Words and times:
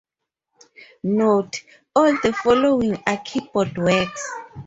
"Note: 1.03 1.61
All 1.95 2.17
the 2.23 2.33
following 2.33 2.97
are 3.05 3.17
keyboard 3.23 3.77
works" 3.77 4.27